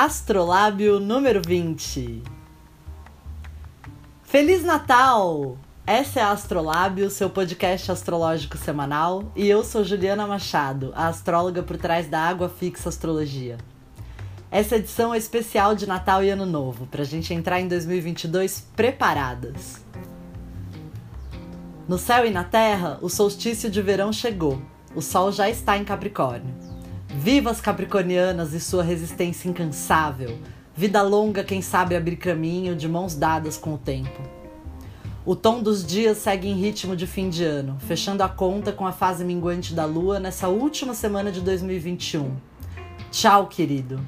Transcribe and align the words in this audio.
Astrolábio 0.00 1.00
número 1.00 1.42
20. 1.44 2.22
Feliz 4.22 4.62
Natal! 4.62 5.58
Essa 5.84 6.20
é 6.20 6.22
a 6.22 6.30
Astrolábio, 6.30 7.10
seu 7.10 7.28
podcast 7.28 7.90
astrológico 7.90 8.56
semanal, 8.56 9.32
e 9.34 9.48
eu 9.48 9.64
sou 9.64 9.82
Juliana 9.82 10.24
Machado, 10.24 10.92
a 10.94 11.08
astróloga 11.08 11.64
por 11.64 11.76
trás 11.78 12.06
da 12.06 12.20
Água 12.20 12.48
Fixa 12.48 12.88
Astrologia. 12.88 13.58
Essa 14.52 14.76
edição 14.76 15.12
é 15.12 15.18
especial 15.18 15.74
de 15.74 15.84
Natal 15.84 16.22
e 16.22 16.30
Ano 16.30 16.46
Novo, 16.46 16.86
para 16.86 17.02
a 17.02 17.04
gente 17.04 17.34
entrar 17.34 17.60
em 17.60 17.66
2022 17.66 18.68
preparadas. 18.76 19.84
No 21.88 21.98
céu 21.98 22.24
e 22.24 22.30
na 22.30 22.44
terra, 22.44 23.00
o 23.02 23.08
solstício 23.08 23.68
de 23.68 23.82
verão 23.82 24.12
chegou. 24.12 24.62
O 24.94 25.02
sol 25.02 25.32
já 25.32 25.50
está 25.50 25.76
em 25.76 25.84
Capricórnio. 25.84 26.77
Viva 27.08 27.50
as 27.50 27.60
capricornianas 27.60 28.52
e 28.52 28.60
sua 28.60 28.82
resistência 28.82 29.48
incansável. 29.48 30.38
Vida 30.76 31.00
longa, 31.02 31.42
quem 31.42 31.62
sabe 31.62 31.96
abrir 31.96 32.16
caminho 32.16 32.76
de 32.76 32.86
mãos 32.86 33.14
dadas 33.14 33.56
com 33.56 33.74
o 33.74 33.78
tempo. 33.78 34.22
O 35.24 35.34
tom 35.34 35.62
dos 35.62 35.84
dias 35.84 36.18
segue 36.18 36.48
em 36.48 36.54
ritmo 36.54 36.94
de 36.94 37.06
fim 37.06 37.28
de 37.28 37.44
ano, 37.44 37.78
fechando 37.80 38.22
a 38.22 38.28
conta 38.28 38.72
com 38.72 38.86
a 38.86 38.92
fase 38.92 39.24
minguante 39.24 39.74
da 39.74 39.84
lua 39.84 40.20
nessa 40.20 40.48
última 40.48 40.94
semana 40.94 41.32
de 41.32 41.40
2021. 41.40 42.36
Tchau, 43.10 43.46
querido. 43.46 44.00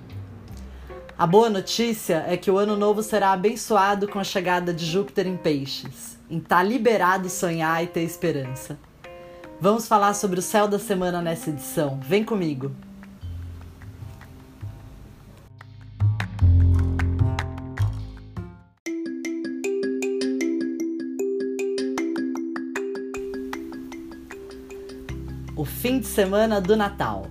A 1.18 1.26
boa 1.26 1.50
notícia 1.50 2.24
é 2.26 2.36
que 2.36 2.50
o 2.50 2.56
ano 2.56 2.76
novo 2.76 3.02
será 3.02 3.32
abençoado 3.32 4.08
com 4.08 4.18
a 4.18 4.24
chegada 4.24 4.72
de 4.72 4.86
Júpiter 4.86 5.26
em 5.26 5.36
Peixes. 5.36 6.18
Está 6.30 6.62
liberado 6.62 7.28
sonhar 7.28 7.82
e 7.82 7.86
ter 7.86 8.02
esperança. 8.02 8.78
Vamos 9.60 9.88
falar 9.88 10.14
sobre 10.14 10.38
o 10.38 10.42
céu 10.42 10.68
da 10.68 10.78
semana 10.78 11.20
nessa 11.20 11.50
edição. 11.50 12.00
Vem 12.02 12.24
comigo! 12.24 12.70
Semana 26.10 26.60
do 26.60 26.76
Natal. 26.76 27.26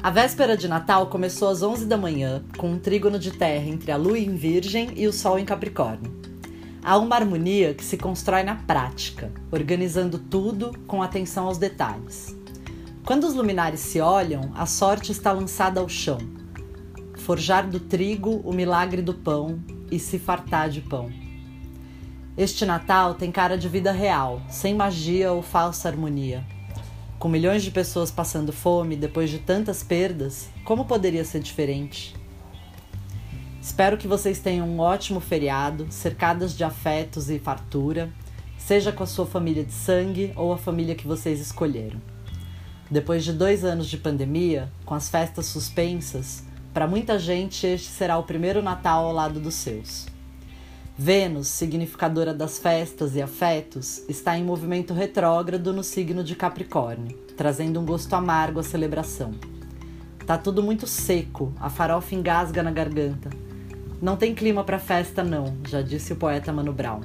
A 0.00 0.08
véspera 0.08 0.56
de 0.56 0.68
Natal 0.68 1.08
começou 1.08 1.48
às 1.48 1.64
11 1.64 1.84
da 1.86 1.96
manhã, 1.96 2.44
com 2.56 2.70
um 2.70 2.78
trígono 2.78 3.18
de 3.18 3.32
terra 3.32 3.66
entre 3.66 3.90
a 3.90 3.96
Lua 3.96 4.16
em 4.16 4.36
Virgem 4.36 4.92
e 4.94 5.08
o 5.08 5.12
Sol 5.12 5.36
em 5.36 5.44
Capricórnio. 5.44 6.14
Há 6.80 6.96
uma 6.96 7.16
harmonia 7.16 7.74
que 7.74 7.84
se 7.84 7.96
constrói 7.96 8.44
na 8.44 8.54
prática, 8.54 9.32
organizando 9.50 10.16
tudo 10.16 10.70
com 10.86 11.02
atenção 11.02 11.46
aos 11.46 11.58
detalhes. 11.58 12.36
Quando 13.04 13.24
os 13.24 13.34
luminares 13.34 13.80
se 13.80 14.00
olham, 14.00 14.52
a 14.54 14.64
sorte 14.64 15.10
está 15.10 15.32
lançada 15.32 15.80
ao 15.80 15.88
chão. 15.88 16.18
Forjar 17.16 17.68
do 17.68 17.80
trigo 17.80 18.40
o 18.44 18.52
milagre 18.52 19.02
do 19.02 19.12
pão 19.12 19.58
e 19.90 19.98
se 19.98 20.20
fartar 20.20 20.70
de 20.70 20.82
pão. 20.82 21.23
Este 22.36 22.66
Natal 22.66 23.14
tem 23.14 23.30
cara 23.30 23.56
de 23.56 23.68
vida 23.68 23.92
real, 23.92 24.42
sem 24.48 24.74
magia 24.74 25.30
ou 25.30 25.40
falsa 25.40 25.88
harmonia. 25.88 26.44
Com 27.16 27.28
milhões 27.28 27.62
de 27.62 27.70
pessoas 27.70 28.10
passando 28.10 28.52
fome 28.52 28.96
depois 28.96 29.30
de 29.30 29.38
tantas 29.38 29.84
perdas, 29.84 30.48
como 30.64 30.84
poderia 30.84 31.24
ser 31.24 31.38
diferente? 31.38 32.12
Espero 33.62 33.96
que 33.96 34.08
vocês 34.08 34.40
tenham 34.40 34.68
um 34.68 34.80
ótimo 34.80 35.20
feriado, 35.20 35.86
cercadas 35.90 36.56
de 36.56 36.64
afetos 36.64 37.30
e 37.30 37.38
fartura, 37.38 38.10
seja 38.58 38.90
com 38.90 39.04
a 39.04 39.06
sua 39.06 39.26
família 39.26 39.62
de 39.62 39.72
sangue 39.72 40.32
ou 40.34 40.52
a 40.52 40.58
família 40.58 40.96
que 40.96 41.06
vocês 41.06 41.40
escolheram. 41.40 42.02
Depois 42.90 43.22
de 43.22 43.32
dois 43.32 43.64
anos 43.64 43.88
de 43.88 43.96
pandemia, 43.96 44.72
com 44.84 44.94
as 44.94 45.08
festas 45.08 45.46
suspensas, 45.46 46.42
para 46.72 46.88
muita 46.88 47.16
gente 47.16 47.64
este 47.64 47.86
será 47.86 48.18
o 48.18 48.24
primeiro 48.24 48.60
Natal 48.60 49.04
ao 49.06 49.12
lado 49.12 49.38
dos 49.38 49.54
seus. 49.54 50.12
Vênus, 50.96 51.48
significadora 51.48 52.32
das 52.32 52.56
festas 52.56 53.16
e 53.16 53.22
afetos, 53.22 54.04
está 54.08 54.38
em 54.38 54.44
movimento 54.44 54.94
retrógrado 54.94 55.72
no 55.72 55.82
signo 55.82 56.22
de 56.22 56.36
Capricórnio, 56.36 57.18
trazendo 57.36 57.80
um 57.80 57.84
gosto 57.84 58.14
amargo 58.14 58.60
à 58.60 58.62
celebração. 58.62 59.32
Tá 60.24 60.38
tudo 60.38 60.62
muito 60.62 60.86
seco, 60.86 61.52
a 61.58 61.68
farofa 61.68 62.14
engasga 62.14 62.62
na 62.62 62.70
garganta, 62.70 63.28
não 64.00 64.16
tem 64.16 64.36
clima 64.36 64.62
para 64.62 64.78
festa, 64.78 65.24
não, 65.24 65.56
já 65.66 65.82
disse 65.82 66.12
o 66.12 66.16
poeta 66.16 66.52
Mano 66.52 66.72
Brown. 66.72 67.00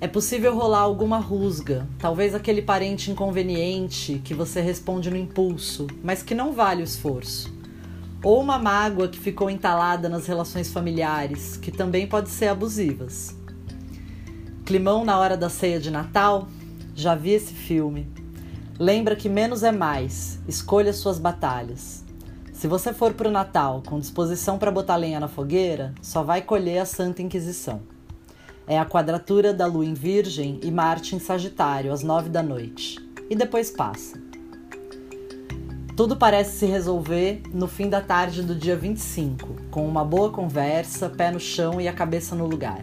É 0.00 0.06
possível 0.06 0.54
rolar 0.54 0.80
alguma 0.80 1.18
rusga, 1.18 1.88
talvez 1.98 2.32
aquele 2.32 2.62
parente 2.62 3.10
inconveniente 3.10 4.20
que 4.24 4.34
você 4.34 4.60
responde 4.60 5.10
no 5.10 5.16
impulso, 5.16 5.88
mas 6.02 6.22
que 6.22 6.34
não 6.34 6.52
vale 6.52 6.82
o 6.82 6.84
esforço. 6.84 7.61
Ou 8.22 8.40
uma 8.40 8.58
mágoa 8.58 9.08
que 9.08 9.18
ficou 9.18 9.50
entalada 9.50 10.08
nas 10.08 10.26
relações 10.26 10.72
familiares, 10.72 11.56
que 11.56 11.72
também 11.72 12.06
pode 12.06 12.30
ser 12.30 12.48
abusivas. 12.48 13.36
Climão 14.64 15.04
na 15.04 15.18
hora 15.18 15.36
da 15.36 15.48
ceia 15.48 15.80
de 15.80 15.90
Natal? 15.90 16.46
Já 16.94 17.16
vi 17.16 17.30
esse 17.30 17.52
filme. 17.52 18.06
Lembra 18.78 19.16
que 19.16 19.28
menos 19.28 19.64
é 19.64 19.72
mais, 19.72 20.38
escolha 20.46 20.92
suas 20.92 21.18
batalhas. 21.18 22.04
Se 22.52 22.68
você 22.68 22.92
for 22.92 23.12
para 23.12 23.28
o 23.28 23.32
Natal 23.32 23.82
com 23.84 23.98
disposição 23.98 24.56
para 24.56 24.70
botar 24.70 24.94
lenha 24.94 25.18
na 25.18 25.26
fogueira, 25.26 25.92
só 26.00 26.22
vai 26.22 26.42
colher 26.42 26.78
a 26.78 26.86
Santa 26.86 27.22
Inquisição. 27.22 27.82
É 28.68 28.78
a 28.78 28.86
quadratura 28.86 29.52
da 29.52 29.66
Lua 29.66 29.84
em 29.84 29.94
Virgem 29.94 30.60
e 30.62 30.70
Marte 30.70 31.16
em 31.16 31.18
Sagitário 31.18 31.92
às 31.92 32.04
nove 32.04 32.28
da 32.28 32.42
noite. 32.42 32.98
E 33.28 33.34
depois 33.34 33.68
passa. 33.68 34.31
Tudo 35.94 36.16
parece 36.16 36.58
se 36.58 36.66
resolver 36.66 37.42
no 37.52 37.68
fim 37.68 37.90
da 37.90 38.00
tarde 38.00 38.42
do 38.42 38.54
dia 38.54 38.74
25, 38.74 39.56
com 39.70 39.86
uma 39.86 40.02
boa 40.02 40.30
conversa, 40.30 41.10
pé 41.10 41.30
no 41.30 41.38
chão 41.38 41.78
e 41.78 41.86
a 41.86 41.92
cabeça 41.92 42.34
no 42.34 42.46
lugar. 42.46 42.82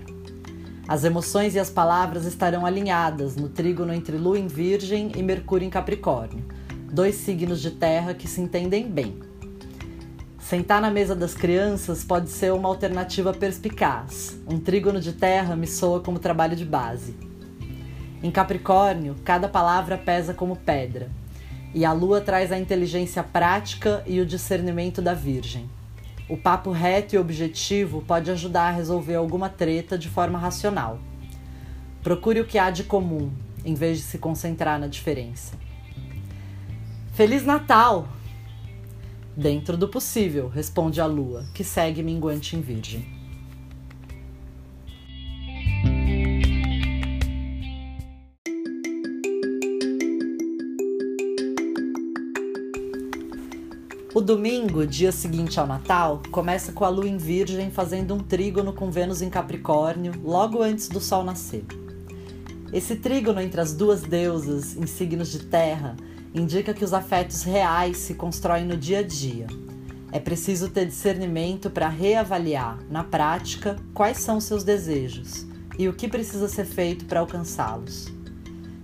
As 0.88 1.04
emoções 1.04 1.56
e 1.56 1.60
as 1.60 1.72
palavras 1.72 2.26
estarão 2.26 2.68
alinhadas 2.68 3.36
no 3.36 3.50
trígono 3.50 3.92
entre 3.92 4.16
Lua 4.16 4.38
em 4.38 4.46
Virgem 4.46 5.12
e 5.16 5.24
Mercúrio 5.24 5.66
em 5.66 5.72
Capricórnio, 5.72 6.46
dois 6.92 7.16
signos 7.16 7.60
de 7.62 7.72
terra 7.72 8.14
que 8.14 8.28
se 8.28 8.42
entendem 8.42 8.88
bem. 8.88 9.18
Sentar 10.40 10.80
na 10.80 10.92
mesa 10.92 11.16
das 11.16 11.34
crianças 11.34 12.04
pode 12.04 12.30
ser 12.30 12.54
uma 12.54 12.70
alternativa 12.70 13.34
perspicaz. 13.34 14.38
Um 14.48 14.60
trígono 14.60 15.02
de 15.02 15.14
terra 15.14 15.56
me 15.56 15.66
soa 15.66 16.00
como 16.00 16.20
trabalho 16.20 16.56
de 16.56 16.66
base. 16.66 17.16
Em 18.22 18.30
Capricórnio, 18.30 19.16
cada 19.24 19.48
palavra 19.48 19.98
pesa 19.98 20.32
como 20.32 20.56
pedra, 20.56 21.10
e 21.74 21.86
a 21.86 21.94
lua 21.94 22.22
traz 22.22 22.52
a 22.52 22.58
inteligência 22.58 23.24
prática 23.24 24.04
e 24.08 24.20
o 24.20 24.26
discernimento 24.26 25.02
da 25.02 25.14
Virgem. 25.14 25.70
O 26.28 26.38
papo 26.38 26.72
reto 26.72 27.16
e 27.16 27.18
objetivo 27.18 28.02
pode 28.02 28.30
ajudar 28.32 28.70
a 28.70 28.72
resolver 28.72 29.16
alguma 29.16 29.50
treta 29.50 29.98
de 29.98 30.10
forma 30.10 30.38
racional. 30.38 31.00
Procure 32.04 32.40
o 32.40 32.46
que 32.46 32.58
há 32.58 32.70
de 32.70 32.84
comum, 32.84 33.32
em 33.66 33.74
vez 33.74 33.98
de 33.98 34.04
se 34.04 34.18
concentrar 34.18 34.80
na 34.80 34.88
diferença. 34.88 35.56
Feliz 37.14 37.44
Natal! 37.44 38.08
Dentro 39.36 39.78
do 39.78 39.88
possível, 39.88 40.50
responde 40.50 41.02
a 41.02 41.06
lua, 41.06 41.46
que 41.54 41.64
segue 41.64 42.04
minguante 42.04 42.56
em 42.56 42.62
Virgem. 42.62 43.19
O 54.20 54.22
domingo, 54.22 54.86
dia 54.86 55.14
seguinte 55.14 55.62
ao 55.62 55.66
Natal, 55.66 56.22
começa 56.30 56.74
com 56.74 56.84
a 56.84 56.90
lua 56.90 57.08
em 57.08 57.16
Virgem 57.16 57.72
fazendo 57.72 58.14
um 58.14 58.20
trígono 58.20 58.74
com 58.74 58.92
Vênus 58.92 59.22
em 59.22 59.30
Capricórnio, 59.30 60.12
logo 60.22 60.62
antes 60.62 60.90
do 60.90 61.00
sol 61.00 61.24
nascer. 61.24 61.64
Esse 62.74 62.98
trígono 62.98 63.40
entre 63.40 63.62
as 63.62 63.74
duas 63.74 64.02
deusas 64.02 64.76
em 64.76 64.86
signos 64.86 65.32
de 65.32 65.46
terra 65.46 65.96
indica 66.36 66.74
que 66.74 66.84
os 66.84 66.92
afetos 66.92 67.44
reais 67.44 67.96
se 67.96 68.14
constroem 68.14 68.66
no 68.66 68.76
dia 68.76 69.00
a 69.00 69.04
dia. 69.04 69.48
É 70.12 70.20
preciso 70.20 70.68
ter 70.68 70.86
discernimento 70.86 71.70
para 71.70 71.88
reavaliar, 71.88 72.78
na 72.90 73.06
prática, 73.06 73.78
quais 73.94 74.18
são 74.18 74.42
seus 74.42 74.66
desejos 74.66 75.46
e 75.78 75.88
o 75.88 75.94
que 75.94 76.10
precisa 76.10 76.50
ser 76.50 76.66
feito 76.66 77.06
para 77.06 77.22
alcançá-los. 77.22 78.10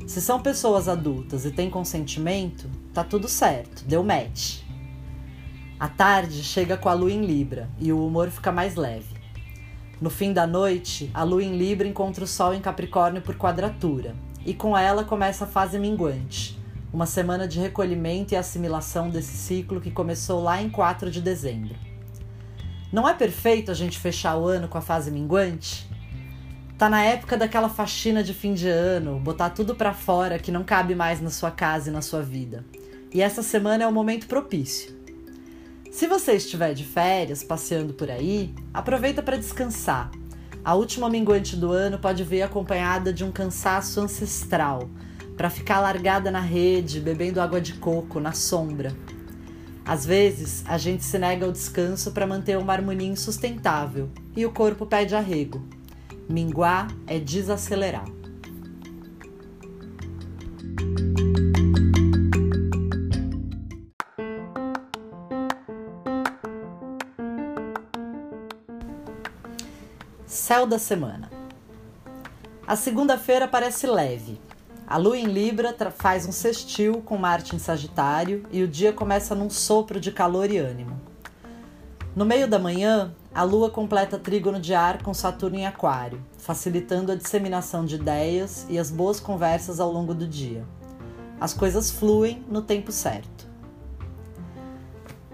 Se 0.07 0.21
são 0.21 0.42
pessoas 0.42 0.88
adultas 0.88 1.44
e 1.44 1.51
têm 1.51 1.69
consentimento, 1.69 2.69
tá 2.94 3.04
tudo 3.04 3.27
certo, 3.27 3.83
deu 3.83 4.01
match. 4.01 4.63
A 5.77 5.89
tarde 5.89 6.42
chega 6.42 6.77
com 6.77 6.88
a 6.88 6.94
lua 6.94 7.12
em 7.12 7.25
Libra 7.25 7.69
e 7.77 7.92
o 7.92 8.06
humor 8.06 8.30
fica 8.30 8.50
mais 8.50 8.75
leve. 8.75 9.13
No 10.00 10.10
fim 10.10 10.31
da 10.31 10.48
noite, 10.48 11.12
a 11.13 11.22
lua 11.24 11.44
em 11.44 11.57
Libra 11.57 11.86
encontra 11.86 12.24
o 12.24 12.27
sol 12.27 12.54
em 12.54 12.62
Capricórnio 12.62 13.22
por 13.22 13.36
quadratura, 13.36 14.16
e 14.45 14.54
com 14.54 14.77
ela 14.77 15.04
começa 15.04 15.44
a 15.44 15.48
fase 15.48 15.77
minguante, 15.77 16.57
uma 16.94 17.06
semana 17.06 17.45
de 17.45 17.60
recolhimento 17.60 18.33
e 18.33 18.38
assimilação 18.38 19.10
desse 19.10 19.36
ciclo 19.36 19.81
que 19.81 19.92
começou 19.92 20.42
lá 20.42 20.62
em 20.62 20.69
4 20.69 21.12
de 21.12 21.22
dezembro. 21.22 21.75
Não 22.89 23.07
é 23.07 23.13
perfeito 23.13 23.69
a 23.69 23.74
gente 23.74 24.00
fechar 24.00 24.38
o 24.38 24.48
ano 24.48 24.69
com 24.69 24.77
a 24.77 24.81
fase 24.81 25.12
minguante? 25.12 25.89
Tá 26.77 26.89
na 26.89 27.04
época 27.04 27.36
daquela 27.36 27.68
faxina 27.68 28.24
de 28.24 28.33
fim 28.33 28.54
de 28.54 28.69
ano, 28.69 29.19
botar 29.19 29.50
tudo 29.50 29.75
para 29.75 29.94
fora 29.94 30.39
que 30.39 30.54
não 30.54 30.63
cabe 30.63 30.95
mais 30.95 31.19
na 31.19 31.30
sua 31.30 31.51
casa 31.51 31.89
e 31.89 31.94
na 31.94 32.01
sua 32.01 32.22
vida. 32.22 32.63
E 33.13 33.22
essa 33.22 33.44
semana 33.44 33.83
é 33.83 33.88
o 33.88 33.92
momento 33.92 34.27
propício. 34.27 34.95
Se 35.95 36.07
você 36.07 36.33
estiver 36.33 36.74
de 36.74 36.83
férias, 36.83 37.42
passeando 37.42 37.94
por 37.94 38.12
aí, 38.12 38.53
aproveita 38.74 39.24
para 39.24 39.38
descansar. 39.38 40.12
A 40.62 40.75
última 40.75 41.09
minguante 41.09 41.56
do 41.56 41.71
ano 41.71 41.97
pode 41.97 42.21
vir 42.21 42.42
acompanhada 42.42 43.13
de 43.13 43.24
um 43.24 43.31
cansaço 43.31 44.01
ancestral, 44.01 44.89
para 45.38 45.50
ficar 45.50 45.80
largada 45.80 46.30
na 46.30 46.42
rede, 46.42 47.00
bebendo 47.00 47.39
água 47.39 47.62
de 47.62 47.75
coco, 47.75 48.19
na 48.19 48.33
sombra. 48.33 48.94
Às 49.86 50.06
vezes, 50.06 50.65
a 50.68 50.77
gente 50.77 51.01
se 51.01 51.18
nega 51.18 51.45
ao 51.45 51.51
descanso 51.53 52.12
para 52.12 52.27
manter 52.27 52.57
uma 52.57 52.74
harmonia 52.74 53.07
insustentável 53.07 54.09
e 54.36 54.45
o 54.45 54.51
corpo 54.51 54.86
pede 54.86 55.15
arrego. 55.15 55.65
Minguar 56.27 56.89
é 57.07 57.19
desacelerar. 57.19 58.25
Céu 70.47 70.68
da 70.68 70.77
semana. 70.77 71.31
A 72.68 72.75
segunda-feira 72.75 73.47
parece 73.47 73.88
leve. 73.88 74.39
A 74.86 74.95
lua 74.95 75.18
em 75.18 75.25
Libra 75.25 75.75
faz 75.89 76.27
um 76.27 76.31
sextil 76.31 77.01
com 77.01 77.18
Marte 77.18 77.56
em 77.56 77.57
Sagitário 77.57 78.45
e 78.51 78.62
o 78.62 78.68
dia 78.68 78.94
começa 78.94 79.33
num 79.33 79.50
sopro 79.50 80.00
de 80.00 80.12
calor 80.12 80.51
e 80.51 80.59
ânimo. 80.59 81.01
No 82.15 82.25
meio 82.25 82.47
da 82.47 82.59
manhã, 82.59 83.12
a 83.33 83.42
lua 83.42 83.71
completa 83.71 84.19
trígono 84.19 84.59
de 84.59 84.75
ar 84.75 85.01
com 85.01 85.15
Saturno 85.15 85.57
em 85.57 85.65
Aquário, 85.65 86.24
facilitando 86.38 87.12
a 87.12 87.15
disseminação 87.15 87.83
de 87.83 87.95
ideias 87.95 88.68
e 88.69 88.77
as 88.77 88.91
boas 88.91 89.19
conversas 89.19 89.80
ao 89.80 89.91
longo 89.91 90.13
do 90.13 90.27
dia. 90.27 90.63
As 91.41 91.56
coisas 91.56 91.89
fluem 91.89 92.45
no 92.48 92.62
tempo 92.62 92.91
certo. 92.91 93.48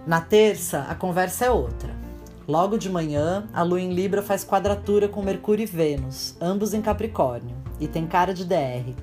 Na 0.07 0.21
terça, 0.21 0.85
a 0.87 0.95
conversa 0.95 1.47
é 1.47 1.51
outra. 1.51 2.00
Logo 2.47 2.77
de 2.77 2.89
manhã, 2.89 3.47
a 3.53 3.61
lua 3.61 3.79
em 3.79 3.93
Libra 3.93 4.23
faz 4.23 4.43
quadratura 4.43 5.07
com 5.07 5.21
Mercúrio 5.21 5.63
e 5.63 5.65
Vênus, 5.67 6.35
ambos 6.41 6.73
em 6.73 6.81
Capricórnio, 6.81 7.55
e 7.79 7.87
tem 7.87 8.07
cara 8.07 8.33
de 8.33 8.43
DR. 8.43 8.95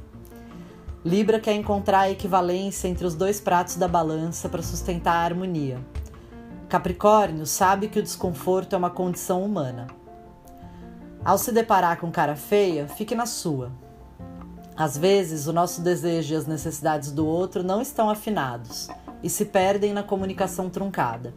Libra 1.05 1.39
quer 1.39 1.55
encontrar 1.55 2.01
a 2.01 2.11
equivalência 2.11 2.89
entre 2.89 3.07
os 3.07 3.15
dois 3.15 3.41
pratos 3.41 3.77
da 3.77 3.87
balança 3.87 4.49
para 4.49 4.61
sustentar 4.61 5.15
a 5.15 5.25
harmonia. 5.25 5.79
Capricórnio 6.69 7.47
sabe 7.47 7.89
que 7.89 8.01
o 8.01 8.03
desconforto 8.03 8.75
é 8.75 8.77
uma 8.77 8.91
condição 8.91 9.43
humana. 9.43 9.87
Ao 11.25 11.39
se 11.39 11.53
deparar 11.53 11.99
com 11.99 12.11
cara 12.11 12.35
feia, 12.35 12.89
fique 12.89 13.15
na 13.15 13.25
sua. 13.25 13.71
Às 14.77 14.99
vezes, 14.99 15.47
o 15.47 15.53
nosso 15.53 15.81
desejo 15.81 16.35
e 16.35 16.37
as 16.37 16.47
necessidades 16.47 17.13
do 17.13 17.25
outro 17.25 17.63
não 17.63 17.81
estão 17.81 18.11
afinados 18.11 18.89
e 19.23 19.31
se 19.31 19.45
perdem 19.45 19.93
na 19.93 20.03
comunicação 20.03 20.69
truncada. 20.69 21.33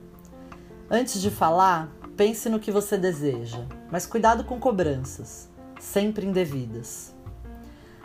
Antes 0.93 1.21
de 1.21 1.31
falar, 1.31 1.89
pense 2.17 2.49
no 2.49 2.59
que 2.59 2.69
você 2.69 2.97
deseja, 2.97 3.65
mas 3.89 4.05
cuidado 4.05 4.43
com 4.43 4.59
cobranças, 4.59 5.49
sempre 5.79 6.27
indevidas. 6.27 7.15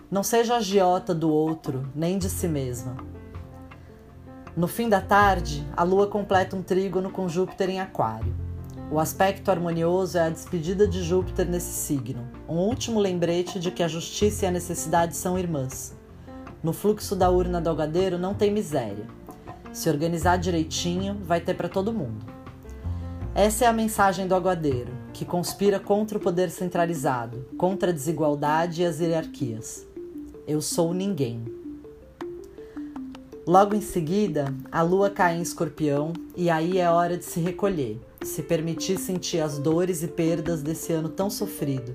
Não 0.09 0.23
seja 0.23 0.55
agiota 0.55 1.13
do 1.13 1.29
outro, 1.29 1.91
nem 1.97 2.17
de 2.17 2.31
si 2.31 2.47
mesma. 2.47 2.97
No 4.57 4.69
fim 4.69 4.89
da 4.89 5.01
tarde, 5.01 5.67
a 5.77 5.83
lua 5.83 6.07
completa 6.07 6.55
um 6.55 6.63
trígono 6.63 7.11
com 7.11 7.29
Júpiter 7.29 7.71
em 7.71 7.81
Aquário. 7.81 8.33
O 8.89 9.01
aspecto 9.01 9.51
harmonioso 9.51 10.17
é 10.17 10.21
a 10.21 10.31
despedida 10.31 10.87
de 10.87 11.03
Júpiter 11.03 11.49
nesse 11.49 11.73
signo, 11.73 12.25
um 12.49 12.59
último 12.59 13.01
lembrete 13.01 13.59
de 13.59 13.73
que 13.73 13.83
a 13.83 13.89
justiça 13.89 14.45
e 14.45 14.49
a 14.49 14.53
necessidade 14.53 15.17
são 15.17 15.37
irmãs. 15.37 15.93
No 16.63 16.73
fluxo 16.73 17.17
da 17.17 17.29
urna 17.31 17.61
do 17.61 17.69
algadeiro 17.69 18.17
não 18.17 18.33
tem 18.33 18.53
miséria. 18.53 19.09
Se 19.73 19.91
organizar 19.91 20.37
direitinho, 20.37 21.19
vai 21.25 21.41
ter 21.41 21.55
para 21.55 21.69
todo 21.69 21.93
mundo. 21.93 22.36
Essa 23.39 23.67
é 23.67 23.69
a 23.69 23.73
mensagem 23.73 24.27
do 24.27 24.35
aguadeiro, 24.35 24.91
que 25.13 25.23
conspira 25.23 25.79
contra 25.79 26.17
o 26.17 26.21
poder 26.21 26.49
centralizado, 26.49 27.45
contra 27.59 27.91
a 27.91 27.93
desigualdade 27.93 28.81
e 28.81 28.87
as 28.87 28.99
hierarquias. 28.99 29.87
Eu 30.49 30.63
sou 30.63 30.95
ninguém. 30.95 31.45
Logo 33.47 33.75
em 33.75 33.83
seguida, 33.83 34.55
a 34.73 34.81
lua 34.81 35.11
cai 35.11 35.37
em 35.37 35.43
escorpião 35.43 36.15
e 36.35 36.49
aí 36.49 36.79
é 36.79 36.89
hora 36.89 37.19
de 37.19 37.27
se 37.27 37.39
recolher, 37.39 38.01
se 38.23 38.43
permitir 38.43 38.99
sentir 38.99 39.41
as 39.41 39.59
dores 39.59 40.03
e 40.03 40.09
perdas 40.09 40.63
desse 40.63 40.95
ano 40.95 41.11
tão 41.11 41.29
sofrido, 41.29 41.93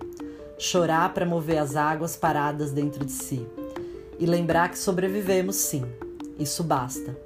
chorar 0.60 1.12
para 1.12 1.26
mover 1.26 1.58
as 1.58 1.76
águas 1.76 2.16
paradas 2.16 2.72
dentro 2.72 3.04
de 3.04 3.14
si 3.14 3.44
e 4.20 4.28
lembrar 4.28 4.70
que 4.70 4.78
sobrevivemos 4.78 5.56
sim, 5.56 5.86
isso 6.38 6.64
basta. 6.64 7.18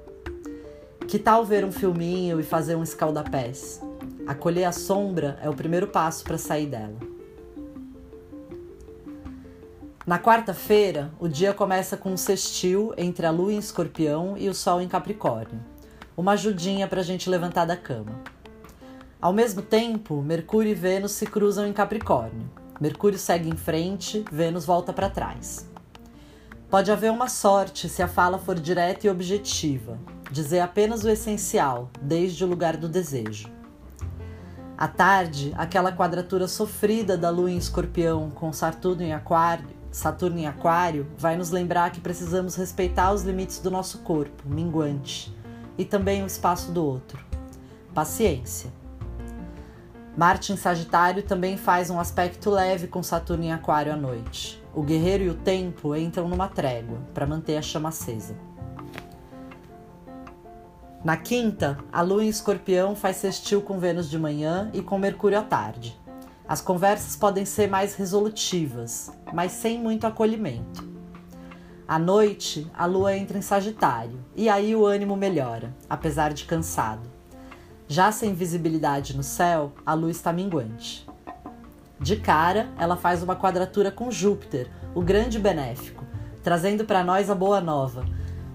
Que 1.06 1.18
tal 1.18 1.44
ver 1.44 1.66
um 1.66 1.70
filminho 1.70 2.40
e 2.40 2.42
fazer 2.42 2.76
um 2.76 2.82
escaldapés? 2.82 3.84
Acolher 4.26 4.64
a 4.64 4.72
sombra 4.72 5.38
é 5.40 5.48
o 5.48 5.54
primeiro 5.54 5.86
passo 5.86 6.24
para 6.24 6.36
sair 6.36 6.66
dela. 6.66 6.98
Na 10.04 10.18
quarta-feira, 10.18 11.12
o 11.20 11.28
dia 11.28 11.54
começa 11.54 11.96
com 11.96 12.12
um 12.12 12.16
sextil 12.16 12.92
entre 12.96 13.24
a 13.24 13.30
lua 13.30 13.52
em 13.52 13.58
escorpião 13.58 14.36
e 14.36 14.48
o 14.48 14.54
sol 14.54 14.80
em 14.80 14.88
capricórnio. 14.88 15.60
Uma 16.16 16.32
ajudinha 16.32 16.88
para 16.88 17.00
a 17.00 17.04
gente 17.04 17.30
levantar 17.30 17.66
da 17.66 17.76
cama. 17.76 18.20
Ao 19.20 19.32
mesmo 19.32 19.62
tempo, 19.62 20.20
Mercúrio 20.22 20.72
e 20.72 20.74
Vênus 20.74 21.12
se 21.12 21.26
cruzam 21.26 21.66
em 21.66 21.72
Capricórnio. 21.72 22.50
Mercúrio 22.80 23.18
segue 23.18 23.48
em 23.48 23.56
frente, 23.56 24.24
Vênus 24.30 24.64
volta 24.64 24.92
para 24.92 25.08
trás. 25.08 25.68
Pode 26.68 26.90
haver 26.90 27.10
uma 27.10 27.28
sorte 27.28 27.88
se 27.88 28.02
a 28.02 28.08
fala 28.08 28.38
for 28.38 28.56
direta 28.56 29.06
e 29.06 29.10
objetiva, 29.10 29.98
dizer 30.30 30.60
apenas 30.60 31.04
o 31.04 31.08
essencial, 31.08 31.90
desde 32.02 32.44
o 32.44 32.46
lugar 32.46 32.76
do 32.76 32.88
desejo. 32.88 33.55
À 34.78 34.86
tarde, 34.86 35.54
aquela 35.56 35.90
quadratura 35.90 36.46
sofrida 36.46 37.16
da 37.16 37.30
Lua 37.30 37.50
em 37.50 37.56
Escorpião 37.56 38.28
com 38.30 38.52
Saturno 38.52 39.02
em 39.02 39.14
Aquário, 39.14 39.66
Saturno 39.90 40.38
em 40.38 40.46
Aquário 40.46 41.06
vai 41.16 41.34
nos 41.36 41.50
lembrar 41.50 41.90
que 41.90 42.00
precisamos 42.00 42.54
respeitar 42.54 43.10
os 43.14 43.22
limites 43.22 43.58
do 43.58 43.70
nosso 43.70 44.00
corpo, 44.00 44.46
minguante, 44.46 45.34
e 45.78 45.84
também 45.86 46.22
o 46.22 46.26
espaço 46.26 46.70
do 46.70 46.84
outro. 46.84 47.24
Paciência. 47.94 48.70
Marte 50.14 50.52
em 50.52 50.56
Sagitário 50.56 51.22
também 51.22 51.56
faz 51.56 51.88
um 51.88 51.98
aspecto 51.98 52.50
leve 52.50 52.86
com 52.86 53.02
Saturno 53.02 53.44
em 53.44 53.52
Aquário 53.52 53.94
à 53.94 53.96
noite. 53.96 54.62
O 54.74 54.82
guerreiro 54.82 55.24
e 55.24 55.30
o 55.30 55.34
tempo 55.34 55.96
entram 55.96 56.28
numa 56.28 56.48
trégua 56.48 56.98
para 57.14 57.26
manter 57.26 57.56
a 57.56 57.62
chama 57.62 57.88
acesa. 57.88 58.36
Na 61.06 61.16
quinta, 61.16 61.78
a 61.92 62.02
lua 62.02 62.24
em 62.24 62.28
escorpião 62.28 62.96
faz 62.96 63.18
sextil 63.18 63.62
com 63.62 63.78
Vênus 63.78 64.10
de 64.10 64.18
manhã 64.18 64.68
e 64.74 64.82
com 64.82 64.98
Mercúrio 64.98 65.38
à 65.38 65.42
tarde. 65.42 65.96
As 66.48 66.60
conversas 66.60 67.14
podem 67.14 67.44
ser 67.44 67.70
mais 67.70 67.94
resolutivas, 67.94 69.12
mas 69.32 69.52
sem 69.52 69.80
muito 69.80 70.04
acolhimento. 70.04 70.84
À 71.86 71.96
noite, 71.96 72.68
a 72.74 72.86
lua 72.86 73.16
entra 73.16 73.38
em 73.38 73.40
Sagitário 73.40 74.18
e 74.34 74.48
aí 74.48 74.74
o 74.74 74.84
ânimo 74.84 75.14
melhora, 75.14 75.72
apesar 75.88 76.32
de 76.32 76.44
cansado. 76.44 77.08
Já 77.86 78.10
sem 78.10 78.34
visibilidade 78.34 79.16
no 79.16 79.22
céu, 79.22 79.74
a 79.86 79.94
lua 79.94 80.10
está 80.10 80.32
minguante. 80.32 81.08
De 82.00 82.16
cara, 82.16 82.68
ela 82.76 82.96
faz 82.96 83.22
uma 83.22 83.36
quadratura 83.36 83.92
com 83.92 84.10
Júpiter, 84.10 84.68
o 84.92 85.00
grande 85.00 85.38
benéfico, 85.38 86.04
trazendo 86.42 86.84
para 86.84 87.04
nós 87.04 87.30
a 87.30 87.34
boa 87.36 87.60
nova. 87.60 88.04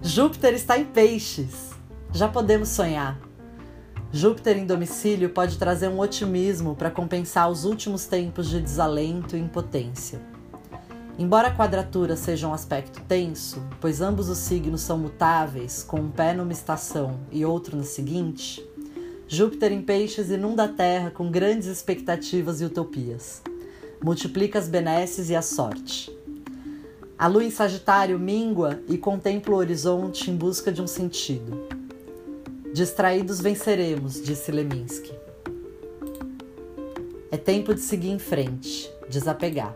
Júpiter 0.01 0.53
está 0.53 0.77
em 0.77 0.83
peixes! 0.83 1.79
Já 2.13 2.27
podemos 2.27 2.67
sonhar. 2.67 3.17
Júpiter 4.11 4.57
em 4.57 4.65
domicílio 4.65 5.29
pode 5.29 5.57
trazer 5.57 5.87
um 5.87 5.99
otimismo 5.99 6.75
para 6.75 6.91
compensar 6.91 7.49
os 7.49 7.63
últimos 7.63 8.05
tempos 8.05 8.49
de 8.49 8.59
desalento 8.59 9.37
e 9.37 9.39
impotência. 9.39 10.19
Embora 11.17 11.47
a 11.47 11.55
quadratura 11.55 12.17
seja 12.17 12.49
um 12.49 12.53
aspecto 12.53 12.99
tenso, 13.07 13.63
pois 13.79 14.01
ambos 14.01 14.27
os 14.27 14.39
signos 14.39 14.81
são 14.81 14.97
mutáveis, 14.97 15.83
com 15.83 16.01
um 16.01 16.11
pé 16.11 16.33
numa 16.33 16.51
estação 16.51 17.17
e 17.31 17.45
outro 17.45 17.77
na 17.77 17.83
seguinte, 17.83 18.61
Júpiter 19.25 19.71
em 19.71 19.81
Peixes 19.81 20.29
inunda 20.29 20.65
a 20.65 20.67
Terra 20.67 21.11
com 21.11 21.31
grandes 21.31 21.69
expectativas 21.69 22.59
e 22.59 22.65
utopias. 22.65 23.41
Multiplica 24.03 24.59
as 24.59 24.67
benesses 24.67 25.29
e 25.29 25.35
a 25.35 25.41
sorte. 25.41 26.11
A 27.17 27.27
lua 27.27 27.45
em 27.45 27.51
Sagitário 27.51 28.19
mingua 28.19 28.81
e 28.89 28.97
contempla 28.97 29.53
o 29.53 29.57
horizonte 29.57 30.29
em 30.29 30.35
busca 30.35 30.71
de 30.71 30.81
um 30.81 30.87
sentido. 30.87 31.80
Distraídos 32.73 33.41
venceremos, 33.41 34.23
disse 34.23 34.49
Leminski. 34.49 35.13
É 37.29 37.35
tempo 37.35 37.73
de 37.73 37.81
seguir 37.81 38.09
em 38.09 38.17
frente, 38.17 38.89
desapegar. 39.09 39.75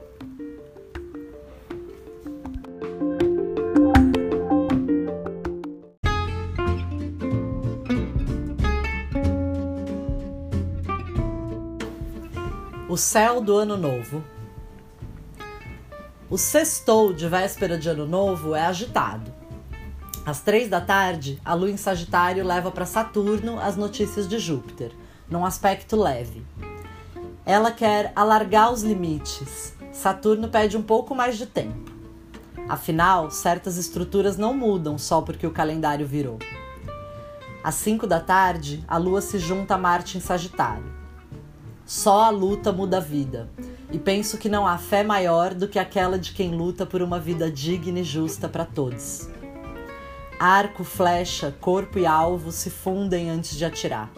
O 12.87 12.95
céu 12.95 13.41
do 13.41 13.57
ano 13.57 13.75
novo. 13.75 14.23
O 16.29 16.37
sextou 16.37 17.11
de 17.11 17.27
véspera 17.27 17.77
de 17.77 17.89
ano 17.89 18.07
novo 18.07 18.55
é 18.55 18.65
agitado 18.65 19.44
Às 20.25 20.41
três 20.41 20.67
da 20.67 20.81
tarde, 20.81 21.39
a 21.45 21.53
lua 21.53 21.69
em 21.69 21.77
Sagitário 21.77 22.43
leva 22.43 22.71
para 22.71 22.87
Saturno 22.87 23.59
as 23.59 23.77
notícias 23.77 24.27
de 24.27 24.39
Júpiter, 24.39 24.91
num 25.29 25.45
aspecto 25.45 25.95
leve. 25.95 26.43
Ela 27.45 27.71
quer 27.71 28.11
alargar 28.15 28.73
os 28.73 28.81
limites. 28.81 29.75
Saturno 29.91 30.49
pede 30.49 30.75
um 30.75 30.81
pouco 30.81 31.13
mais 31.13 31.37
de 31.37 31.45
tempo. 31.45 31.91
Afinal, 32.67 33.29
certas 33.29 33.77
estruturas 33.77 34.35
não 34.35 34.51
mudam 34.51 34.97
só 34.97 35.21
porque 35.21 35.45
o 35.45 35.51
calendário 35.51 36.07
virou. 36.07 36.39
Às 37.63 37.75
5 37.75 38.07
da 38.07 38.19
tarde, 38.19 38.83
a 38.87 38.97
lua 38.97 39.21
se 39.21 39.37
junta 39.37 39.75
a 39.75 39.77
Marte 39.77 40.17
em 40.17 40.21
Sagitário. 40.21 40.91
Só 41.85 42.23
a 42.23 42.29
luta 42.31 42.71
muda 42.71 42.97
a 42.97 42.99
vida, 42.99 43.47
e 43.91 43.99
penso 43.99 44.39
que 44.39 44.49
não 44.49 44.65
há 44.65 44.79
fé 44.79 45.03
maior 45.03 45.53
do 45.53 45.67
que 45.67 45.77
aquela 45.77 46.17
de 46.17 46.33
quem 46.33 46.55
luta 46.55 46.83
por 46.83 47.03
uma 47.03 47.19
vida 47.19 47.51
digna 47.51 47.99
e 47.99 48.03
justa 48.03 48.49
para 48.49 48.65
todos. 48.65 49.29
Arco, 50.47 50.83
flecha, 50.83 51.55
corpo 51.59 51.97
e 51.97 52.05
alvo 52.05 52.51
se 52.51 52.69
fundem 52.69 53.31
antes 53.31 53.57
de 53.57 53.65
atirar. 53.65 54.11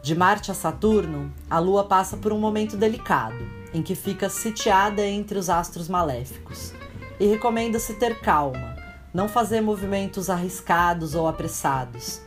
De 0.00 0.14
Marte 0.14 0.50
a 0.50 0.54
Saturno, 0.54 1.30
a 1.50 1.58
Lua 1.58 1.84
passa 1.84 2.16
por 2.16 2.32
um 2.32 2.38
momento 2.38 2.74
delicado, 2.74 3.36
em 3.74 3.82
que 3.82 3.94
fica 3.94 4.30
sitiada 4.30 5.06
entre 5.06 5.38
os 5.38 5.50
astros 5.50 5.90
maléficos, 5.90 6.72
e 7.20 7.26
recomenda-se 7.26 7.96
ter 7.96 8.18
calma, 8.22 8.74
não 9.12 9.28
fazer 9.28 9.60
movimentos 9.60 10.30
arriscados 10.30 11.14
ou 11.14 11.28
apressados, 11.28 12.22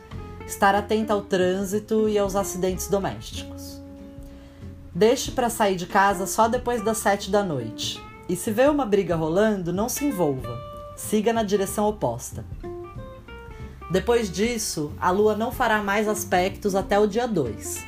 estar 0.46 0.76
atenta 0.76 1.14
ao 1.14 1.22
trânsito 1.22 2.08
e 2.08 2.16
aos 2.16 2.36
acidentes 2.36 2.86
domésticos. 2.86 3.82
Deixe 4.94 5.32
para 5.32 5.50
sair 5.50 5.74
de 5.74 5.86
casa 5.86 6.28
só 6.28 6.46
depois 6.46 6.80
das 6.80 6.98
sete 6.98 7.28
da 7.28 7.42
noite. 7.42 8.00
E 8.28 8.36
se 8.36 8.52
vê 8.52 8.68
uma 8.68 8.86
briga 8.86 9.16
rolando, 9.16 9.72
não 9.72 9.88
se 9.88 10.04
envolva. 10.04 10.56
Siga 10.96 11.32
na 11.32 11.42
direção 11.42 11.88
oposta. 11.88 12.44
Depois 13.94 14.28
disso, 14.28 14.92
a 15.00 15.12
lua 15.12 15.36
não 15.36 15.52
fará 15.52 15.80
mais 15.80 16.08
aspectos 16.08 16.74
até 16.74 16.98
o 16.98 17.06
dia 17.06 17.28
2. 17.28 17.84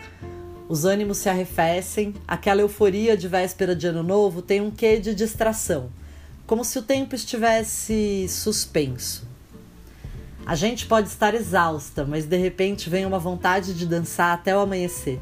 Os 0.68 0.84
ânimos 0.84 1.18
se 1.18 1.28
arrefecem, 1.28 2.14
aquela 2.28 2.60
euforia 2.60 3.16
de 3.16 3.26
véspera 3.26 3.74
de 3.74 3.88
ano 3.88 4.04
novo 4.04 4.40
tem 4.40 4.60
um 4.60 4.70
quê 4.70 5.00
de 5.00 5.12
distração, 5.12 5.90
como 6.46 6.64
se 6.64 6.78
o 6.78 6.82
tempo 6.82 7.16
estivesse 7.16 8.28
suspenso. 8.28 9.26
A 10.46 10.54
gente 10.54 10.86
pode 10.86 11.08
estar 11.08 11.34
exausta, 11.34 12.04
mas 12.04 12.24
de 12.24 12.36
repente 12.36 12.88
vem 12.88 13.04
uma 13.04 13.18
vontade 13.18 13.74
de 13.74 13.84
dançar 13.84 14.32
até 14.32 14.56
o 14.56 14.60
amanhecer. 14.60 15.20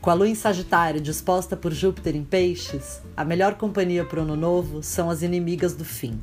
Com 0.00 0.10
a 0.10 0.14
lua 0.14 0.28
em 0.28 0.34
Sagitário 0.34 1.00
disposta 1.00 1.56
por 1.56 1.72
Júpiter 1.72 2.16
em 2.16 2.24
Peixes, 2.24 3.00
a 3.16 3.24
melhor 3.24 3.54
companhia 3.54 4.04
para 4.04 4.18
o 4.18 4.22
ano 4.24 4.34
novo 4.34 4.82
são 4.82 5.08
as 5.08 5.22
inimigas 5.22 5.72
do 5.72 5.84
fim. 5.84 6.18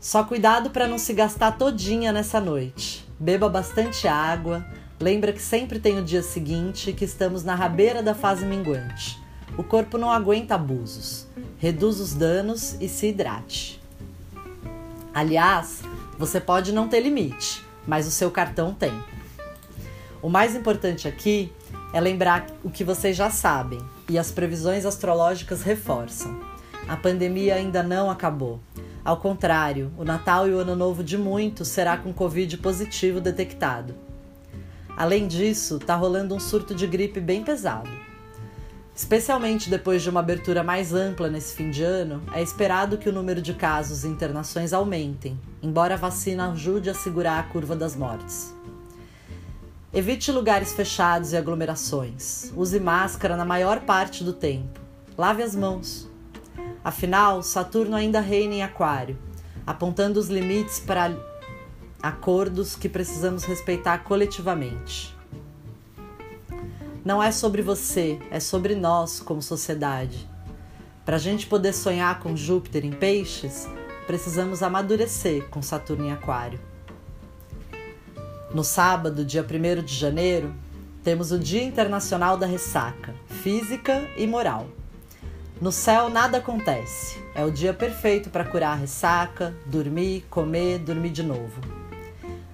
Só 0.00 0.22
cuidado 0.22 0.70
para 0.70 0.86
não 0.86 0.96
se 0.96 1.12
gastar 1.12 1.52
todinha 1.52 2.12
nessa 2.12 2.40
noite. 2.40 3.04
Beba 3.18 3.48
bastante 3.48 4.06
água. 4.06 4.64
Lembra 5.00 5.32
que 5.32 5.42
sempre 5.42 5.80
tem 5.80 5.98
o 5.98 6.04
dia 6.04 6.22
seguinte, 6.22 6.92
que 6.92 7.04
estamos 7.04 7.42
na 7.42 7.56
rabeira 7.56 8.00
da 8.00 8.14
fase 8.14 8.46
minguante. 8.46 9.20
O 9.56 9.64
corpo 9.64 9.98
não 9.98 10.10
aguenta 10.10 10.54
abusos. 10.54 11.26
Reduz 11.58 11.98
os 11.98 12.14
danos 12.14 12.76
e 12.80 12.88
se 12.88 13.08
hidrate. 13.08 13.80
Aliás, 15.12 15.82
você 16.16 16.40
pode 16.40 16.72
não 16.72 16.86
ter 16.86 17.00
limite, 17.00 17.64
mas 17.84 18.06
o 18.06 18.10
seu 18.12 18.30
cartão 18.30 18.72
tem. 18.72 18.92
O 20.22 20.28
mais 20.28 20.54
importante 20.54 21.08
aqui 21.08 21.52
é 21.92 22.00
lembrar 22.00 22.46
o 22.62 22.70
que 22.70 22.84
vocês 22.84 23.16
já 23.16 23.30
sabem 23.30 23.80
e 24.08 24.16
as 24.16 24.30
previsões 24.30 24.86
astrológicas 24.86 25.62
reforçam. 25.62 26.38
A 26.86 26.96
pandemia 26.96 27.56
ainda 27.56 27.82
não 27.82 28.08
acabou. 28.08 28.60
Ao 29.04 29.16
contrário, 29.16 29.92
o 29.96 30.04
Natal 30.04 30.48
e 30.48 30.52
o 30.52 30.58
Ano 30.58 30.76
Novo 30.76 31.02
de 31.02 31.16
muitos 31.16 31.68
será 31.68 31.96
com 31.96 32.12
Covid 32.12 32.58
positivo 32.58 33.20
detectado. 33.20 33.94
Além 34.96 35.28
disso, 35.28 35.76
está 35.76 35.94
rolando 35.94 36.34
um 36.34 36.40
surto 36.40 36.74
de 36.74 36.86
gripe 36.86 37.20
bem 37.20 37.44
pesado. 37.44 37.88
Especialmente 38.98 39.70
depois 39.70 40.02
de 40.02 40.10
uma 40.10 40.18
abertura 40.18 40.64
mais 40.64 40.92
ampla 40.92 41.28
nesse 41.28 41.54
fim 41.54 41.70
de 41.70 41.84
ano, 41.84 42.20
é 42.32 42.42
esperado 42.42 42.98
que 42.98 43.08
o 43.08 43.12
número 43.12 43.40
de 43.40 43.54
casos 43.54 44.02
e 44.02 44.08
internações 44.08 44.72
aumentem, 44.72 45.38
embora 45.62 45.94
a 45.94 45.96
vacina 45.96 46.50
ajude 46.50 46.90
a 46.90 46.94
segurar 46.94 47.38
a 47.38 47.44
curva 47.44 47.76
das 47.76 47.94
mortes. 47.94 48.52
Evite 49.94 50.32
lugares 50.32 50.72
fechados 50.72 51.32
e 51.32 51.36
aglomerações. 51.36 52.52
Use 52.56 52.80
máscara 52.80 53.36
na 53.36 53.44
maior 53.44 53.82
parte 53.82 54.24
do 54.24 54.32
tempo. 54.32 54.80
Lave 55.16 55.44
as 55.44 55.54
mãos. 55.54 56.07
Afinal, 56.88 57.42
Saturno 57.42 57.94
ainda 57.94 58.18
reina 58.18 58.54
em 58.54 58.62
Aquário, 58.62 59.18
apontando 59.66 60.18
os 60.18 60.28
limites 60.28 60.80
para 60.80 61.14
acordos 62.02 62.74
que 62.74 62.88
precisamos 62.88 63.44
respeitar 63.44 63.98
coletivamente. 63.98 65.14
Não 67.04 67.22
é 67.22 67.30
sobre 67.30 67.60
você, 67.60 68.18
é 68.30 68.40
sobre 68.40 68.74
nós 68.74 69.20
como 69.20 69.42
sociedade. 69.42 70.26
Para 71.04 71.16
a 71.16 71.18
gente 71.18 71.46
poder 71.46 71.74
sonhar 71.74 72.20
com 72.20 72.34
Júpiter 72.34 72.86
em 72.86 72.92
Peixes, 72.92 73.68
precisamos 74.06 74.62
amadurecer 74.62 75.46
com 75.50 75.60
Saturno 75.60 76.06
em 76.06 76.12
Aquário. 76.12 76.58
No 78.54 78.64
sábado, 78.64 79.26
dia 79.26 79.44
1 79.44 79.84
de 79.84 79.94
janeiro, 79.94 80.54
temos 81.04 81.32
o 81.32 81.38
Dia 81.38 81.64
Internacional 81.64 82.38
da 82.38 82.46
Ressaca, 82.46 83.14
Física 83.26 84.08
e 84.16 84.26
Moral. 84.26 84.68
No 85.60 85.72
céu 85.72 86.08
nada 86.08 86.38
acontece. 86.38 87.20
É 87.34 87.44
o 87.44 87.50
dia 87.50 87.74
perfeito 87.74 88.30
para 88.30 88.44
curar 88.44 88.74
a 88.74 88.76
ressaca, 88.76 89.56
dormir, 89.66 90.24
comer, 90.30 90.78
dormir 90.78 91.10
de 91.10 91.24
novo. 91.24 91.60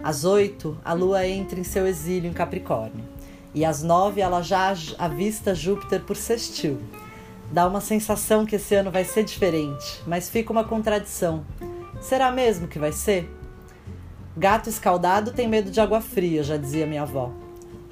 Às 0.02 0.24
oito, 0.24 0.78
a 0.82 0.94
lua 0.94 1.26
entra 1.26 1.60
em 1.60 1.64
seu 1.64 1.86
exílio 1.86 2.30
em 2.30 2.32
Capricórnio. 2.32 3.04
E 3.54 3.62
às 3.62 3.82
nove, 3.82 4.22
ela 4.22 4.40
já 4.40 4.72
avista 4.98 5.54
Júpiter 5.54 6.00
por 6.00 6.16
sextil. 6.16 6.80
Dá 7.52 7.68
uma 7.68 7.82
sensação 7.82 8.46
que 8.46 8.56
esse 8.56 8.74
ano 8.74 8.90
vai 8.90 9.04
ser 9.04 9.22
diferente, 9.22 10.02
mas 10.06 10.30
fica 10.30 10.50
uma 10.50 10.64
contradição. 10.64 11.44
Será 12.00 12.32
mesmo 12.32 12.66
que 12.66 12.78
vai 12.78 12.90
ser? 12.90 13.30
Gato 14.34 14.70
escaldado 14.70 15.30
tem 15.30 15.46
medo 15.46 15.70
de 15.70 15.78
água 15.78 16.00
fria, 16.00 16.42
já 16.42 16.56
dizia 16.56 16.86
minha 16.86 17.02
avó. 17.02 17.30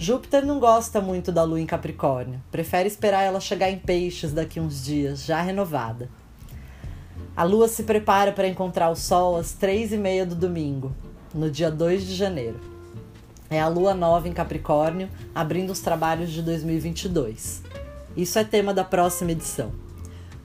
Júpiter 0.03 0.45
não 0.45 0.59
gosta 0.59 1.01
muito 1.01 1.31
da 1.31 1.45
lua 1.45 1.61
em 1.61 1.65
Capricórnio, 1.65 2.43
prefere 2.51 2.89
esperar 2.89 3.23
ela 3.23 3.39
chegar 3.39 3.71
em 3.71 3.79
Peixes 3.79 4.33
daqui 4.33 4.59
uns 4.59 4.85
dias, 4.85 5.25
já 5.25 5.41
renovada. 5.41 6.11
A 7.37 7.45
lua 7.45 7.69
se 7.69 7.85
prepara 7.85 8.33
para 8.33 8.49
encontrar 8.49 8.91
o 8.91 8.97
sol 8.97 9.37
às 9.37 9.53
três 9.53 9.93
e 9.93 9.97
meia 9.97 10.27
do 10.27 10.35
domingo, 10.35 10.93
no 11.33 11.49
dia 11.49 11.71
2 11.71 12.05
de 12.05 12.17
janeiro. 12.17 12.59
É 13.49 13.61
a 13.61 13.69
lua 13.69 13.95
nova 13.95 14.27
em 14.27 14.33
Capricórnio, 14.33 15.09
abrindo 15.33 15.71
os 15.71 15.79
trabalhos 15.79 16.33
de 16.33 16.43
2022. 16.43 17.63
Isso 18.17 18.41
é 18.41 18.43
tema 18.43 18.75
da 18.75 18.83
próxima 18.83 19.31
edição. 19.31 19.71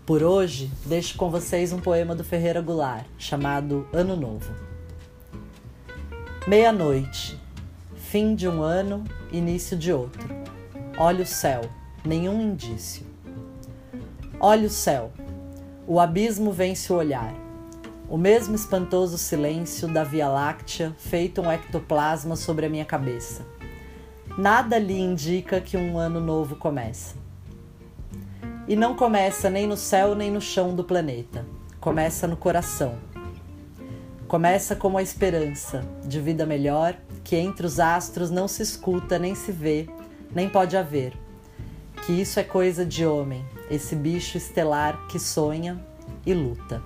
Por 0.05 0.21
hoje, 0.21 0.69
deixo 0.85 1.17
com 1.17 1.31
vocês 1.31 1.73
um 1.73 1.79
poema 1.79 2.13
do 2.13 2.23
Ferreira 2.23 2.61
Goulart, 2.61 3.07
chamado 3.17 3.87
Ano 3.91 4.15
Novo. 4.15 4.53
Meia-noite, 6.45 7.46
Fim 8.09 8.35
de 8.35 8.47
um 8.47 8.61
ano, 8.61 9.03
início 9.33 9.75
de 9.75 9.91
outro. 9.91 10.29
Olha 10.97 11.23
o 11.23 11.27
céu, 11.27 11.59
nenhum 12.05 12.41
indício. 12.41 13.05
Olha 14.39 14.67
o 14.67 14.69
céu, 14.69 15.11
o 15.85 15.99
abismo 15.99 16.53
vence 16.53 16.91
o 16.93 16.95
olhar. 16.95 17.33
O 18.07 18.17
mesmo 18.17 18.55
espantoso 18.55 19.17
silêncio 19.17 19.89
da 19.89 20.05
Via 20.05 20.29
Láctea, 20.29 20.95
feito 20.97 21.41
um 21.41 21.51
ectoplasma 21.51 22.37
sobre 22.37 22.65
a 22.65 22.69
minha 22.69 22.85
cabeça. 22.85 23.45
Nada 24.37 24.79
lhe 24.79 24.97
indica 24.97 25.59
que 25.59 25.75
um 25.75 25.97
ano 25.97 26.21
novo 26.21 26.55
começa. 26.55 27.13
E 28.69 28.77
não 28.77 28.95
começa 28.95 29.49
nem 29.49 29.67
no 29.67 29.75
céu 29.75 30.15
nem 30.15 30.31
no 30.31 30.39
chão 30.39 30.73
do 30.73 30.85
planeta. 30.85 31.45
Começa 31.81 32.25
no 32.25 32.37
coração. 32.37 32.95
Começa 34.29 34.77
como 34.77 34.97
a 34.97 35.03
esperança 35.03 35.83
de 36.05 36.21
vida 36.21 36.45
melhor 36.45 36.95
que 37.27 37.35
entre 37.35 37.67
os 37.67 37.77
astros 37.77 38.31
não 38.31 38.47
se 38.47 38.63
escuta, 38.63 39.19
nem 39.19 39.35
se 39.35 39.51
vê, 39.51 39.89
nem 40.33 40.47
pode 40.47 40.77
haver. 40.77 41.11
Que 42.05 42.13
isso 42.13 42.39
é 42.39 42.43
coisa 42.43 42.85
de 42.85 43.05
homem, 43.05 43.45
esse 43.69 43.97
bicho 43.97 44.37
estelar 44.37 45.07
que 45.07 45.19
sonha 45.19 45.77
e 46.25 46.33
luta. 46.33 46.81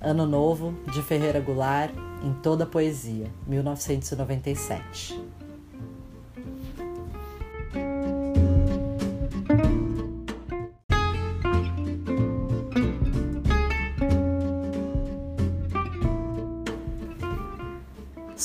Ano 0.00 0.24
Novo, 0.24 0.74
de 0.90 1.02
Ferreira 1.02 1.40
Goulart, 1.40 1.92
em 2.22 2.32
toda 2.42 2.64
a 2.64 2.66
poesia, 2.66 3.30
1997. 3.46 5.22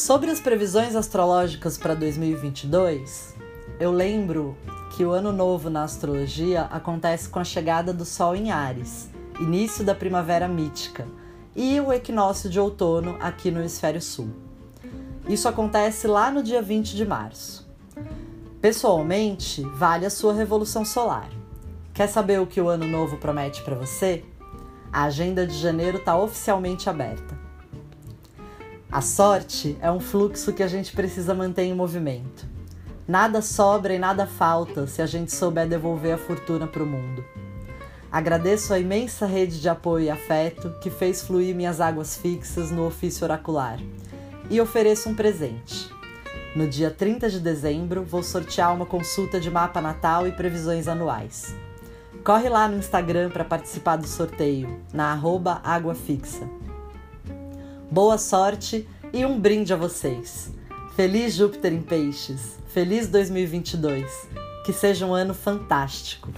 Sobre 0.09 0.31
as 0.31 0.39
previsões 0.39 0.95
astrológicas 0.95 1.77
para 1.77 1.93
2022, 1.93 3.35
eu 3.79 3.91
lembro 3.91 4.57
que 4.97 5.05
o 5.05 5.11
ano 5.11 5.31
novo 5.31 5.69
na 5.69 5.83
astrologia 5.83 6.63
acontece 6.63 7.29
com 7.29 7.37
a 7.37 7.43
chegada 7.43 7.93
do 7.93 8.03
Sol 8.03 8.35
em 8.35 8.49
Ares, 8.49 9.07
início 9.39 9.85
da 9.85 9.93
primavera 9.93 10.47
mítica, 10.47 11.07
e 11.55 11.79
o 11.79 11.93
equinócio 11.93 12.49
de 12.49 12.59
outono 12.59 13.17
aqui 13.19 13.51
no 13.51 13.59
hemisfério 13.59 14.01
sul. 14.01 14.31
Isso 15.27 15.47
acontece 15.47 16.07
lá 16.07 16.31
no 16.31 16.41
dia 16.41 16.59
20 16.59 16.95
de 16.95 17.05
março. 17.05 17.69
Pessoalmente, 18.59 19.61
vale 19.75 20.07
a 20.07 20.09
sua 20.09 20.33
revolução 20.33 20.83
solar. 20.83 21.29
Quer 21.93 22.07
saber 22.07 22.41
o 22.41 22.47
que 22.47 22.59
o 22.59 22.67
ano 22.67 22.87
novo 22.87 23.17
promete 23.17 23.61
para 23.61 23.75
você? 23.75 24.25
A 24.91 25.03
agenda 25.03 25.45
de 25.45 25.53
janeiro 25.53 25.99
está 25.99 26.17
oficialmente 26.17 26.89
aberta. 26.89 27.48
A 28.91 29.01
sorte 29.01 29.77
é 29.81 29.91
um 29.91 29.99
fluxo 29.99 30.51
que 30.51 30.63
a 30.63 30.67
gente 30.67 30.93
precisa 30.93 31.35
manter 31.35 31.61
em 31.61 31.75
movimento. 31.75 32.47
Nada 33.07 33.39
sobra 33.39 33.93
e 33.93 33.99
nada 33.99 34.25
falta 34.25 34.87
se 34.87 34.99
a 34.99 35.05
gente 35.05 35.31
souber 35.31 35.67
devolver 35.67 36.15
a 36.15 36.17
fortuna 36.17 36.65
para 36.65 36.81
o 36.81 36.87
mundo. 36.87 37.23
Agradeço 38.11 38.73
a 38.73 38.79
imensa 38.79 39.27
rede 39.27 39.61
de 39.61 39.69
apoio 39.69 40.05
e 40.05 40.09
afeto 40.09 40.73
que 40.81 40.89
fez 40.89 41.21
fluir 41.21 41.55
minhas 41.55 41.79
águas 41.79 42.17
fixas 42.17 42.71
no 42.71 42.87
ofício 42.87 43.23
oracular 43.23 43.79
e 44.49 44.59
ofereço 44.59 45.07
um 45.07 45.13
presente. 45.13 45.87
No 46.55 46.67
dia 46.67 46.89
30 46.89 47.29
de 47.29 47.39
dezembro, 47.39 48.03
vou 48.03 48.23
sortear 48.23 48.73
uma 48.73 48.87
consulta 48.87 49.39
de 49.39 49.51
mapa 49.51 49.79
natal 49.79 50.27
e 50.27 50.31
previsões 50.31 50.87
anuais. 50.87 51.55
Corre 52.23 52.49
lá 52.49 52.67
no 52.67 52.77
Instagram 52.77 53.29
para 53.29 53.45
participar 53.45 53.97
do 53.97 54.07
sorteio, 54.07 54.81
na 54.91 55.11
arroba. 55.11 55.61
Boa 57.91 58.19
sorte 58.19 58.87
e 59.11 59.25
um 59.25 59.39
brinde 59.39 59.73
a 59.73 59.75
vocês. 59.75 60.51
Feliz 60.95 61.33
Júpiter 61.33 61.73
em 61.73 61.81
Peixes, 61.81 62.59
feliz 62.67 63.07
2022. 63.07 64.05
Que 64.63 64.71
seja 64.71 65.07
um 65.07 65.13
ano 65.15 65.33
fantástico. 65.33 66.29